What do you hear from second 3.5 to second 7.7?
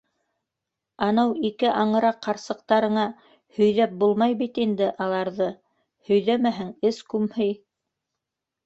һөйҙәп булмай бит инде аларҙы! һөйҙәмәһәң, эс күмһей.